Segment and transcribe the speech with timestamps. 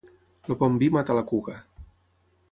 [0.51, 1.59] El bon vi mata la cuca.